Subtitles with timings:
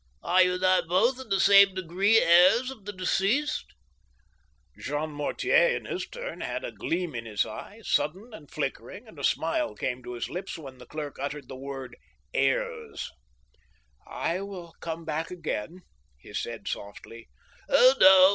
[0.23, 3.75] Are you not both in the same degree heirs of the deceased?"
[4.79, 9.19] Jean Mortier, in his turn, had a gleam in his eye, sudden and flickering, and
[9.19, 11.95] a smile came to his lips when the clerk uttered the word
[12.33, 13.11] heirs,,
[13.65, 15.81] *' I will come back again,"
[16.17, 17.29] he said, softly.
[17.69, 18.27] "Oh!